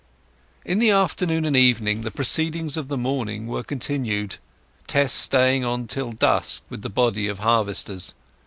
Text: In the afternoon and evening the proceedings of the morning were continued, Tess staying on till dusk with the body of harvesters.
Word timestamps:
In 0.65 0.79
the 0.79 0.89
afternoon 0.89 1.45
and 1.45 1.55
evening 1.55 2.01
the 2.01 2.09
proceedings 2.09 2.75
of 2.75 2.87
the 2.87 2.97
morning 2.97 3.45
were 3.45 3.61
continued, 3.63 4.37
Tess 4.87 5.13
staying 5.13 5.63
on 5.63 5.85
till 5.85 6.11
dusk 6.11 6.63
with 6.69 6.81
the 6.81 6.89
body 6.89 7.27
of 7.27 7.37
harvesters. 7.37 8.15